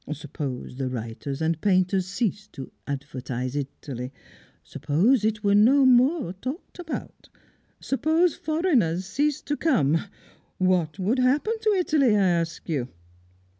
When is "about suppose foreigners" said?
6.79-9.05